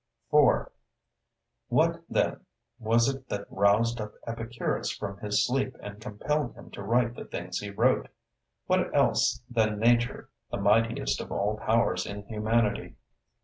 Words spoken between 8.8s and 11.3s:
else than Nature, the mightiest